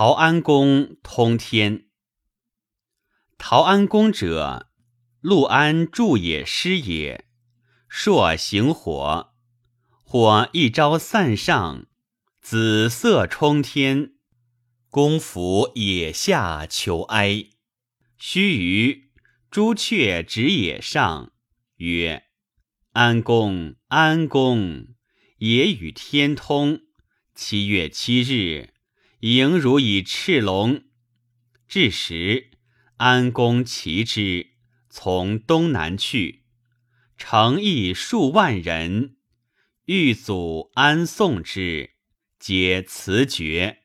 [0.00, 1.88] 陶安公通天。
[3.36, 4.70] 陶安公者，
[5.20, 7.24] 陆安著也师也。
[7.88, 9.34] 朔行火，
[10.04, 11.86] 火一朝散上，
[12.40, 14.12] 紫色冲天。
[14.88, 17.46] 公服野下求哀。
[18.16, 19.02] 须臾，
[19.50, 21.32] 朱雀止野上，
[21.78, 22.22] 曰
[22.94, 24.94] ：“安公，安公，
[25.38, 26.82] 野与天通。
[27.34, 28.74] 七月七日，
[29.20, 30.84] 迎如以赤龙。”
[31.68, 32.50] 至时，
[32.96, 34.52] 安公骑之，
[34.88, 36.44] 从东南去。
[37.16, 39.16] 诚邑数万人，
[39.86, 41.94] 欲阻安送之，
[42.38, 43.82] 皆辞绝。